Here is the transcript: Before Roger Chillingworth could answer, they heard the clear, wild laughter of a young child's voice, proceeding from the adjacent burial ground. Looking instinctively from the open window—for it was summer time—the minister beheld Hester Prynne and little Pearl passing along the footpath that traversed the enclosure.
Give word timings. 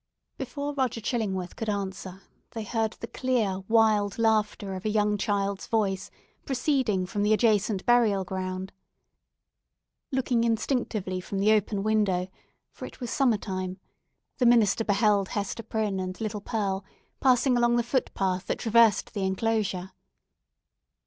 Before 0.39 0.73
Roger 0.73 0.99
Chillingworth 0.99 1.55
could 1.55 1.69
answer, 1.69 2.23
they 2.53 2.63
heard 2.63 2.93
the 2.93 3.05
clear, 3.05 3.59
wild 3.67 4.17
laughter 4.17 4.73
of 4.73 4.83
a 4.83 4.89
young 4.89 5.15
child's 5.15 5.67
voice, 5.67 6.09
proceeding 6.43 7.05
from 7.05 7.21
the 7.21 7.33
adjacent 7.33 7.85
burial 7.85 8.23
ground. 8.23 8.73
Looking 10.11 10.43
instinctively 10.43 11.21
from 11.21 11.37
the 11.37 11.51
open 11.51 11.83
window—for 11.83 12.85
it 12.87 12.99
was 12.99 13.11
summer 13.11 13.37
time—the 13.37 14.45
minister 14.47 14.83
beheld 14.83 15.27
Hester 15.27 15.61
Prynne 15.61 15.99
and 15.99 16.19
little 16.19 16.41
Pearl 16.41 16.83
passing 17.19 17.55
along 17.55 17.75
the 17.75 17.83
footpath 17.83 18.47
that 18.47 18.57
traversed 18.57 19.13
the 19.13 19.23
enclosure. 19.23 19.91